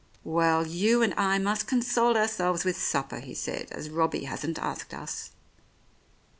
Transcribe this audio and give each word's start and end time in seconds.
"Well, 0.23 0.65
you 0.65 1.03
and 1.03 1.13
I 1.13 1.37
must 1.37 1.67
console 1.67 2.17
ourselves 2.17 2.65
with 2.65 2.75
supper," 2.75 3.19
he 3.19 3.35
said, 3.35 3.67
"as 3.71 3.91
Robbie 3.91 4.23
hasn't 4.23 4.57
asked 4.57 4.95
us." 4.95 5.29